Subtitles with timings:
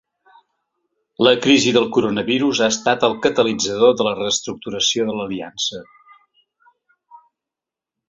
[1.27, 5.87] La crisi del coronavirus ha estat el catalitzador de la reestructuració de l’aliança.